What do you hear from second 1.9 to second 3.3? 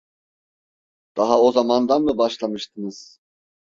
mı başlamıştınız?